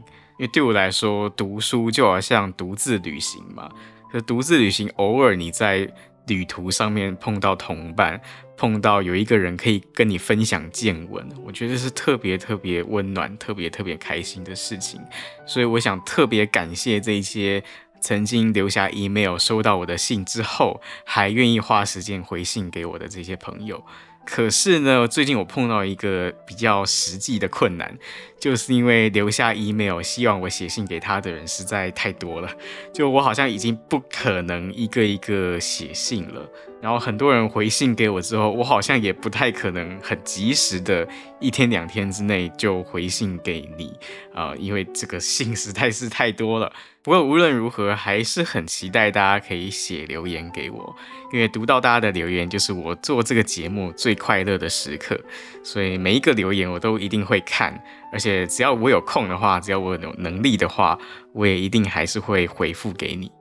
[0.42, 3.70] 因为对我来说，读书就好像独自旅行嘛。
[4.11, 5.88] 可独自旅行，偶尔你在
[6.26, 8.20] 旅途上面碰到同伴，
[8.57, 15.00] 碰到有一个人可以跟你分享见闻，我觉得是特别特别温暖、特别特别开心的事情。
[15.46, 17.62] 所以我想特别感谢这些
[18.00, 23.81] 曾经留下 email、收到我的信之后，还愿意花时间回信给我的这些朋友。
[24.24, 27.98] 可是呢，最近我碰到一个比较实际的困难，
[28.38, 32.48] 就是因为留下 email 希望我写信给他的人实在太多了，
[32.92, 36.48] 就我好像已经不可能一个一个写信了。
[36.80, 41.06] 然后很多人回信给我之后，我好像也不太可能很及时的
[41.38, 43.96] 一天两天之内就回信给你
[44.35, 46.72] 啊，因为这个信实在是太多了。
[47.05, 50.95] 不过无论如何，还是很期待大家可以写留言给我，
[51.33, 55.21] 因为读到大家的留言就是我做这个节目最快乐的时刻。
[55.65, 60.97] 所以每一个留言我都一定会看，而且只要我有空的话，只要我有能力的话，
[61.33, 63.33] 我也一定还是会回复给你。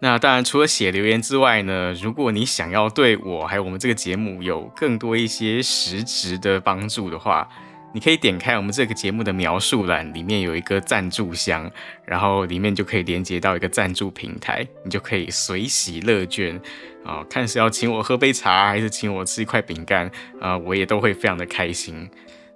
[0.00, 7.46] 那当然，除了写留言之外呢，如果你想要对我还有我们这个节目有更多一些实质的帮助的话，
[7.94, 11.70] 你可以点开我们这个节目的描述栏，里面有一个赞助箱，
[12.04, 16.60] 然后里面就可以连接到一个赞助平台，你就可以随喜乐捐
[17.04, 22.08] 啊，看是要请我喝杯茶，还是请我吃一块饼干啊，我也都会非常的开心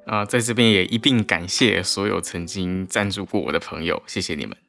[0.07, 4.65] 啊，在这边也一并感谢所有曾经赞助过我的朋友，谢谢你们。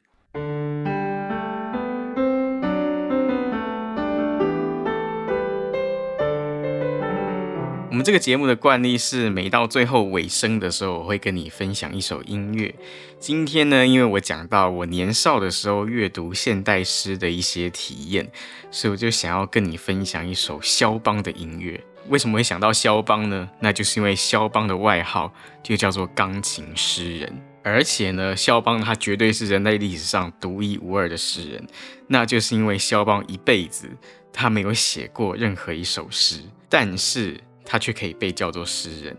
[7.98, 12.72] 我们这个节目的惯例是，每到最后尾声的时候，我会跟你分享一首音乐。
[13.18, 18.30] 今天呢，因为我讲到我年少的时候阅读现代诗的一些体验，
[18.70, 21.82] 所以我就想要跟你分享一首肖邦的音乐。
[22.06, 23.50] 为什么会想到肖邦呢？
[23.58, 25.34] 那就是因为肖邦的外号
[25.64, 31.66] 就叫做钢琴诗人，而且呢，肖邦他绝对是人类历史上独一无二的诗人。
[32.06, 33.90] 那就是因为肖邦一辈子
[34.32, 37.40] 他没有写过任何一首诗，但是。
[37.68, 39.14] 他却可以被叫做诗人。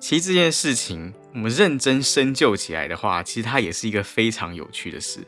[0.00, 5.20] 其实这件事情，我们认真深究起来的话，其实它也是一个非常有趣的事。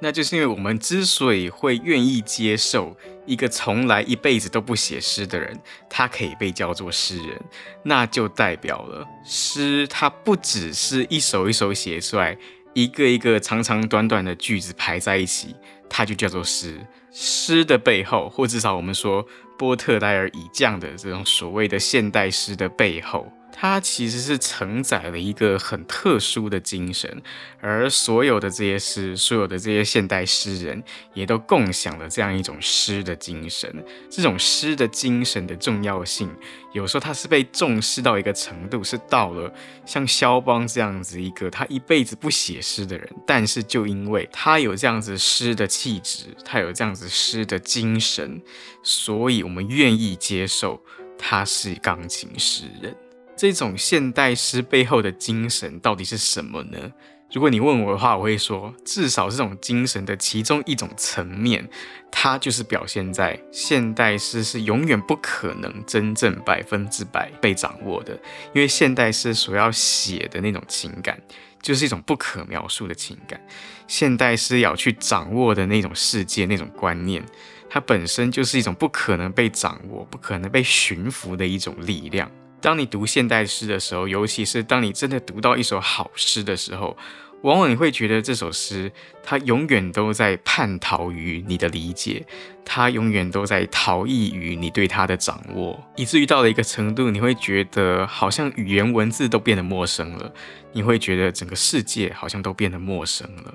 [0.00, 7.40] 那就是因为我们之所以会愿意接受一个从来一辈子都不写诗的人，他可以被叫做诗人，
[7.82, 12.36] 那就代表了诗它不只是一首一首写出来，
[12.74, 15.56] 一个一个长长短短的句子排在一起，
[15.88, 16.78] 它就叫做诗。
[17.10, 19.24] 诗的背后，或至少我们说
[19.56, 23.26] 波特莱尔以降的这种所谓的现代诗的背后。
[23.56, 27.22] 它其实是承载了一个很特殊的精神，
[27.60, 30.82] 而所有的这些诗，所有的这些现代诗人，
[31.14, 33.72] 也都共享了这样一种诗的精神。
[34.10, 36.28] 这种诗的精神的重要性，
[36.72, 39.50] 有时候它是被重视到一个程度，是到了
[39.86, 48.42] 像肖邦这样子一个他一辈子不写诗的人，但是就因为他有这样子诗的气质，他有这样子诗的精神，
[48.82, 50.82] 所以我们愿意接受
[51.16, 52.94] 他是钢琴诗人。
[53.36, 56.92] 这种现代诗背后的精神到底是什么呢？
[57.32, 61.68] 如果你问我的话，我会说，至少这种精神的其中一种层面，
[62.08, 68.14] 它就是表现在现代诗是永远不可能真正百分之百被掌握的，
[68.52, 71.20] 因为现代诗所要写的那种情感，
[71.60, 73.40] 就是一种不可描述的情感。
[73.88, 77.24] 现代诗要去掌握的那种世界、那种观念，
[77.68, 82.30] 它本身就是一种不可能被掌握、不可能被驯服的一种力量。
[82.64, 86.96] 当你读现代诗的时候，尤其是当你真的读到一首好诗的时候，
[87.42, 88.90] 往往你会觉得这首诗
[89.22, 92.24] 它永远都在叛逃于你的理解，
[92.64, 100.32] 它永远都在逃逸于你对它的掌握，以至于到了一个程度，你会觉得好像语言文字都变得陌生了，
[100.72, 103.54] 你会觉得整个世界好像都变得陌生了。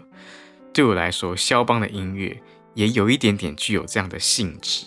[0.72, 2.40] 对我来说，肖邦的音乐。
[2.74, 4.86] 也有一点点具有这样的性质，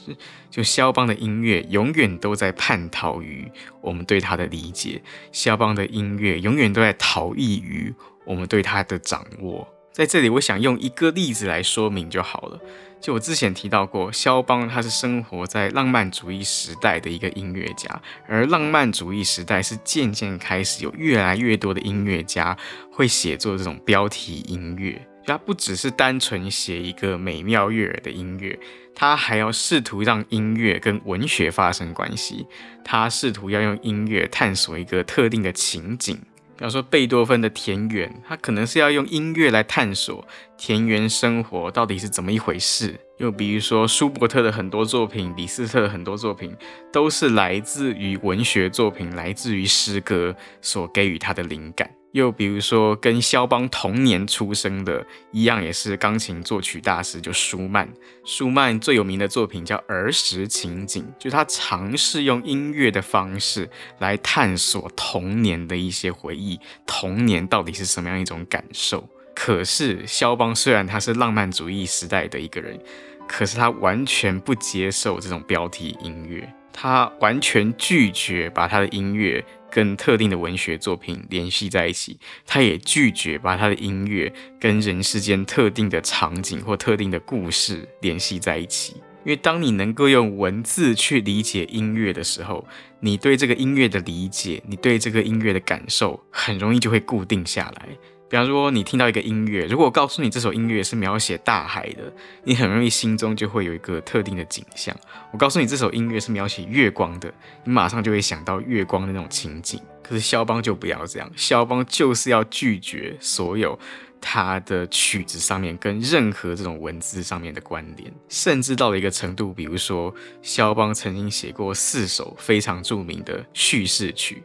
[0.50, 9.68] 就肖邦的音乐永远都在叛逃于我们对他的理解，肖邦的音乐永远都在逃逸于我们对他的掌握。
[9.92, 12.58] 在这里，我想用一个例子来说明就好了。
[12.98, 22.56] 就我之前提到过，肖邦他是生活在浪漫主义时代的一个音乐家，而浪漫主义时代是渐渐开始有越来越多的音乐家
[22.90, 25.06] 会写作这种标题音乐。
[25.26, 28.58] 它不只是单纯写一个美妙悦耳的音乐，
[28.94, 32.46] 他还要试图让音乐跟文学发生关系。
[32.84, 36.16] 他试图要用音乐探索一个特定的情景，
[36.56, 40.26] 比方说贝多芬的田园，他可能是要用音乐来探索
[40.58, 42.98] 田园生活到底是怎么一回事。
[43.18, 46.52] 又比如说舒伯特的很多作品，李斯特的很多作品，
[46.92, 51.88] 都是来自于文学作品，来自于诗歌所给予他的灵感。
[52.12, 57.88] 又比如说，跟肖邦同年出生的一样，也是钢琴作曲大师，就舒曼。
[58.24, 69.08] 舒曼最有名的作品叫《儿时情景》，就他尝试用音乐的方式来探索童年的一些回忆，童年到底是什么样一种感受。
[69.34, 72.78] 可是肖邦虽然他是浪漫主义时代的一个人，
[73.26, 79.44] 可是他完全不接受这种标题音乐，他完全拒绝把他的音乐。
[79.74, 88.96] 跟特定的文学作品联系在一起，他也拒绝把他的音乐跟人世间特定的场景或特定的故事联系在一起。
[89.24, 92.66] 因为当你能够用文字去理解音乐的时候，
[93.00, 97.88] 你对这个音乐的理解，你对这个音乐的感受，很容易就会固定下来。
[98.32, 102.10] 比方说，你听到一个音乐，如果我告诉你这首音乐是描写大海的，
[102.44, 104.96] 你很容易心中就会有一个特定的景象。
[105.32, 107.30] 我告诉你这首音乐是描写月光的，
[107.62, 109.78] 你马上就会想到月光的那种情景。
[110.02, 113.78] 可是肖邦就不要这样，肖邦就是要拒绝所有。
[114.24, 124.44] 他的曲子上面跟任何这种文字上面的关联，甚至到了一个程度，比如说肖邦曾经写过四首非常著名的叙事曲。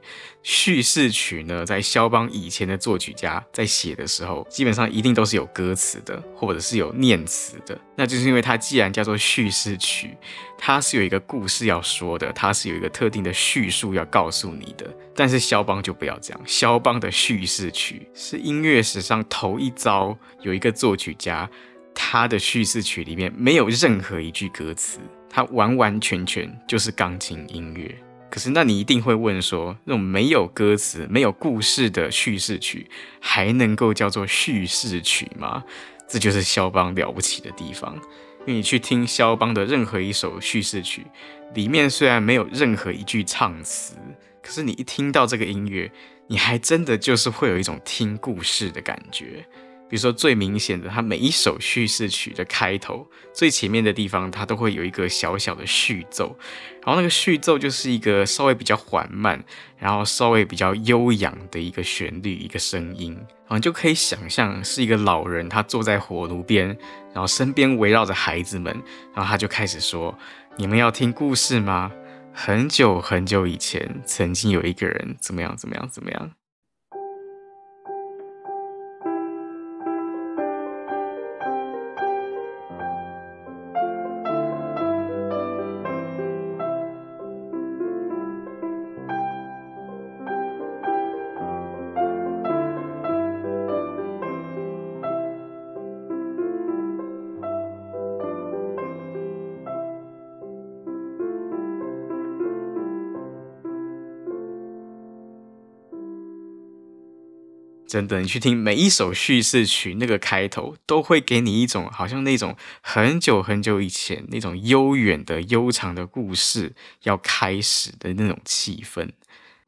[0.50, 7.78] 叙事曲呢，在肖邦以前的作曲家在写的时候，基本上一定都是有歌词的，或者是有念词的。
[7.98, 10.16] 那就是因为它既然叫做叙事曲，
[10.58, 14.90] 它是有一个故事要说的，它是有一个特定的叙述要告诉你的。
[15.14, 21.50] 但是肖邦就不要这样，肖邦的叙事曲是音乐史上头一遭，有一个作曲家，
[21.94, 27.94] 他的叙事曲里面没有任何一句歌词，它完完全全就是钢琴音乐。
[28.30, 35.64] 可是那你一定会问说，那种没有歌词、没有故事的叙事曲，还能够叫做叙事曲吗？
[36.08, 37.96] 这就是肖邦了不起的地方。
[38.46, 41.06] 因为你去听肖邦的任何一首叙事曲，
[41.54, 43.96] 里面虽然没有任何一句唱词。
[44.42, 45.92] 可是你一听到这个音乐，
[46.28, 49.46] 你还真的就是会有一种听故事的感觉。
[49.90, 56.38] 比如说最明显的，它每一首叙事曲的开头最前面的地方，它都会有一个小小的序奏，
[56.84, 59.44] 然后那个序奏就是一个稍微比较缓慢，
[59.78, 66.68] 然后稍微比较悠扬的一个旋律，一个声音，然后就可以想象是一个老人，他坐在火炉边，
[67.14, 68.74] 然后身边围绕着孩子们，
[69.14, 70.18] 然后他就开始说
[70.58, 71.92] ：“你们要听故事吗？”
[72.40, 75.58] 很久很久以前，曾经有一个人，怎么样？
[75.58, 75.90] 怎么样？
[75.90, 76.32] 怎么样？
[107.88, 116.74] 真的，你去听每一首叙事曲，那个开头都会给你一种好像那种很久很久以前那种悠远的悠长的故事
[117.04, 119.10] 要开始的那种气氛。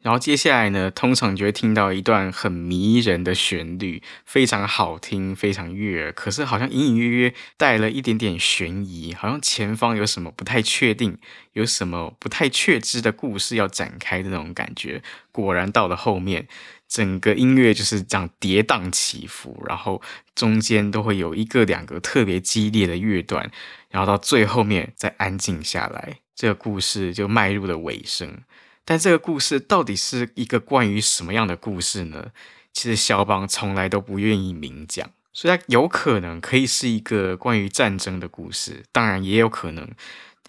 [0.01, 6.13] 然后接下来呢，通常就会听到一段很迷人的旋律，非常好听，非常悦耳。
[6.13, 11.17] 可是好像隐隐约约带了一点点悬疑，好像前方有什么不太确定，
[11.51, 15.01] 有什么不太确知的故事要展开的那种感觉。
[15.33, 16.47] 果然到了后面，
[16.89, 20.01] 整个音乐就是这样跌宕起伏，然后
[20.33, 23.49] 中间都会有一个两个特别激烈的乐段，
[23.89, 28.39] 然后到最后面再安静下来，这个故事就迈入了尾声。
[28.83, 32.31] 但这个故事到底是一个关于什么样的故事呢？
[32.73, 39.87] 其实肖邦从来都不愿意明讲，所以它有可能可以是一个关于战争的故事，当然也有可能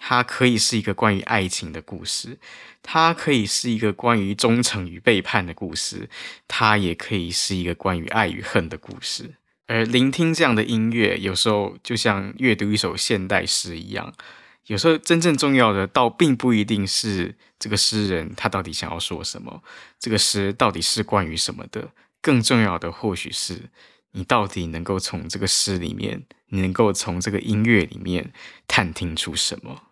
[0.03, 2.39] 它可以是一个关于爱情的故事，
[2.81, 6.09] 它可以是一个关于忠诚与背叛的故事，
[6.47, 9.35] 它也可以是一个关于爱与恨的故事。
[9.67, 14.11] 而聆听这样的音乐，有时候就像阅读一首现代诗一样。
[14.65, 19.61] 有时候真正重要的，倒并不一定是这个诗人他到底想要说什么，
[19.99, 21.89] 这个诗到底是关于什么的。
[22.21, 23.69] 更重要的，或许是
[24.11, 28.33] 你到底能够从这个诗里面，你能够从这个音乐里面
[28.67, 29.83] 探听出什么。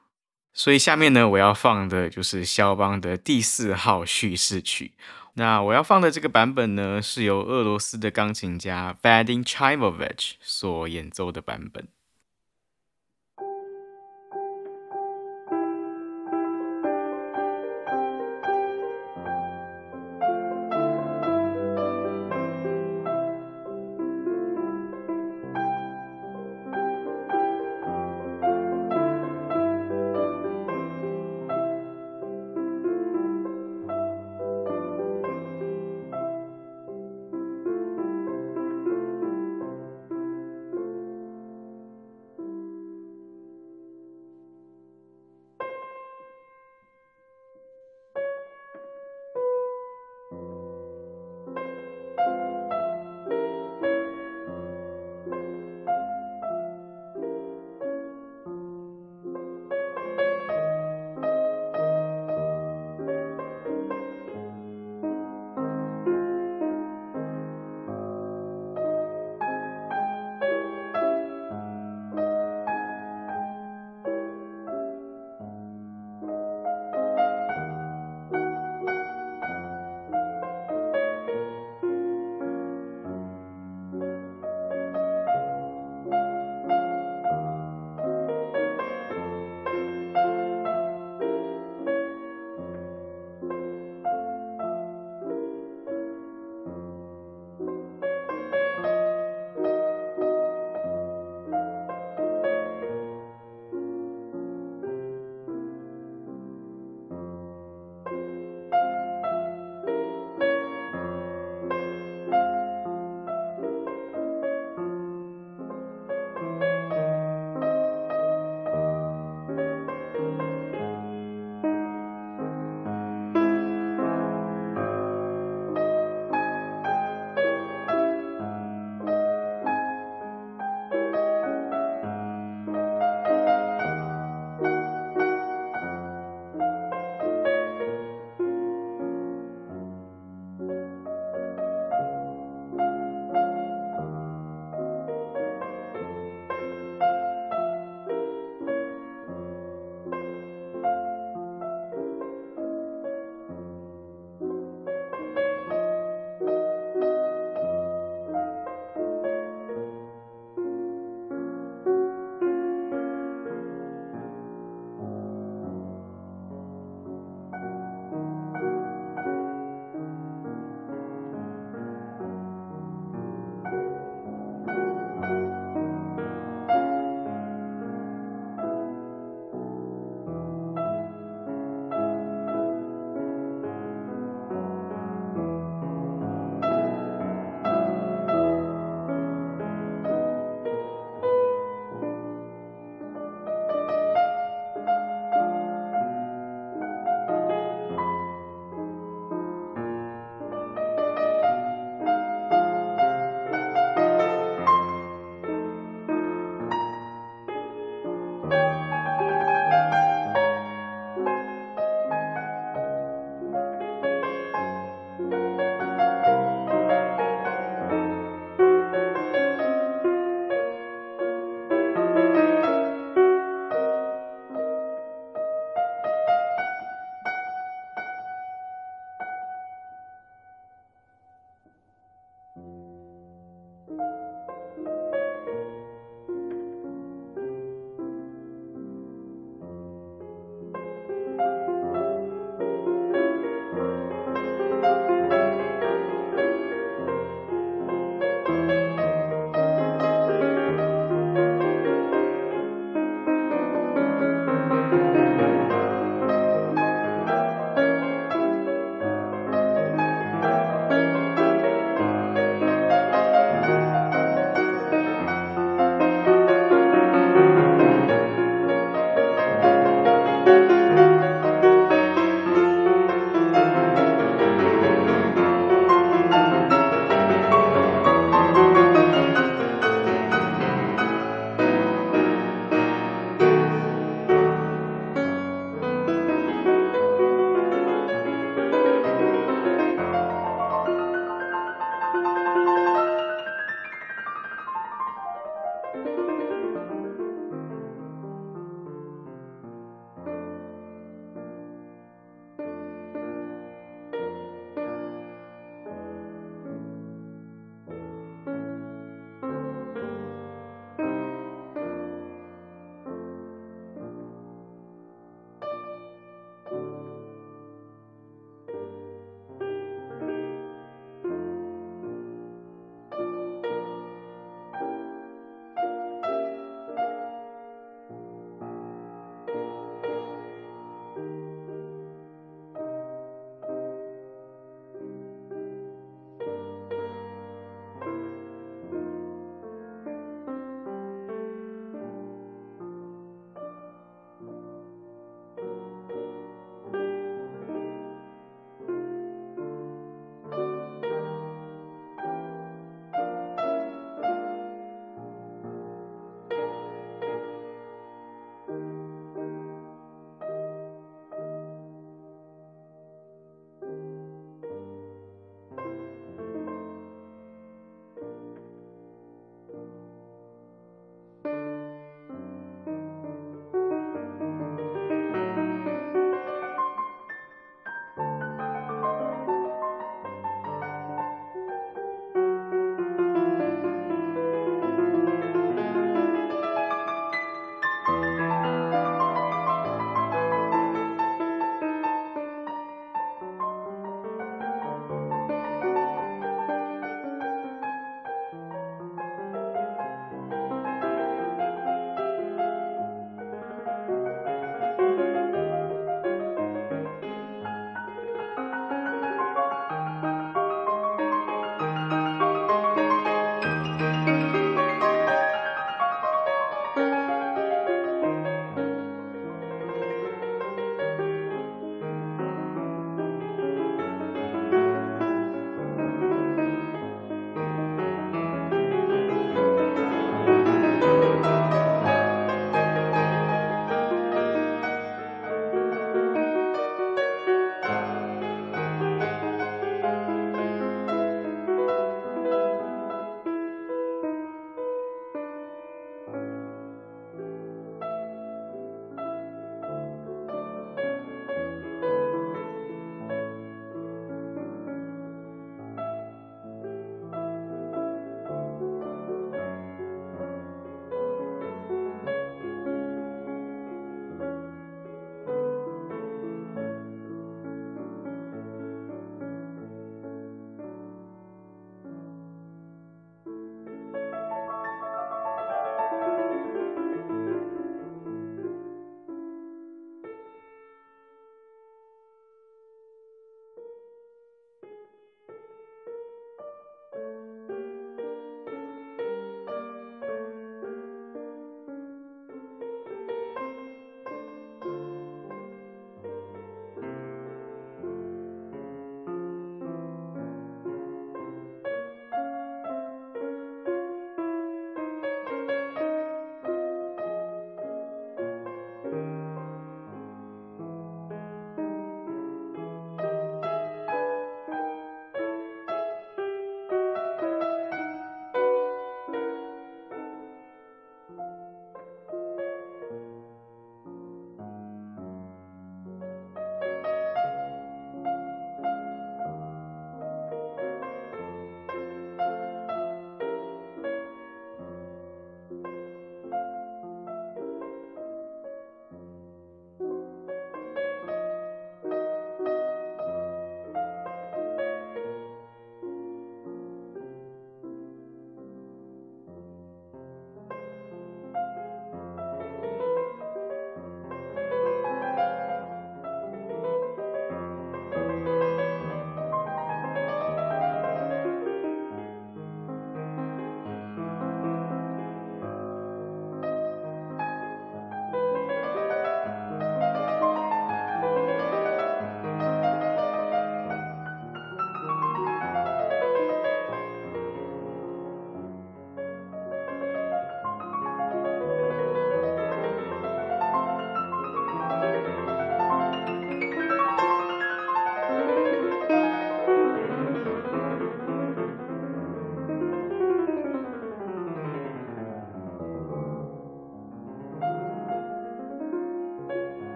[0.59, 4.91] 所以下面呢，我要放的就是肖邦的第四号叙事曲。
[5.35, 11.87] 那我要放的这个版本呢，是由俄罗斯的钢琴家 Vadim Chimovich 所演奏的版本。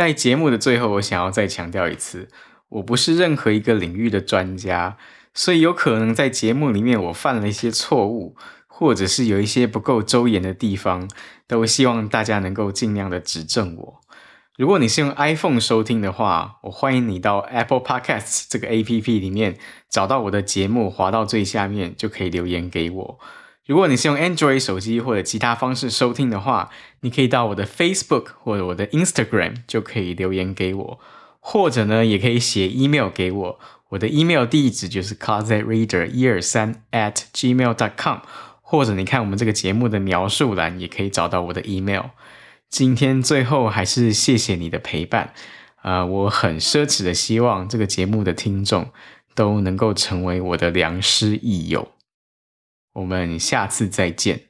[0.00, 2.28] 在节目的最后，我想要再强调一次，
[2.70, 4.96] 我不是任何一个领域的专家，
[5.34, 8.34] 所以有可能在节目里面我犯了一些错误，
[8.66, 11.06] 或者是有一些不够周延的地方，
[11.46, 14.00] 都希望大家能够尽量的指正我。
[14.56, 19.58] 如果你是用 iPhone 收听的话，我欢迎你到 Apple Podcasts 这个 APP 里面
[19.90, 23.18] 找到我的节目，滑到最下面就可以留言给我。
[23.70, 26.70] 如果你是用 Android 手机或者其他方式收听的话，
[27.02, 30.98] 你可以到我的 Facebook 或者我的 Instagram 就可以留言给我，
[31.38, 33.60] 或者呢，也可以写 email 给我。
[33.90, 38.18] 我的 email 地址就是 closetreader 一二三 at gmail dot com，
[38.60, 42.06] 或者你看我们这个节目的描述栏也可以找到我的 email。
[42.68, 45.32] 今天最后还是谢谢你的陪伴，
[45.82, 48.90] 啊、呃，我很奢侈的希望这个节目的听众
[49.36, 51.92] 都能够成为我的良师益友。
[53.00, 54.49] 我们下次再见。